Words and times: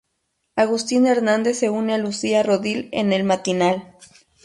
Agustín 0.55 1.05
Hernández 1.05 1.55
se 1.61 1.67
une 1.79 1.91
a 1.93 1.99
Lucía 2.05 2.41
Rodil 2.49 2.79
en 2.99 3.07
el 3.17 3.23
matinal. 3.31 3.75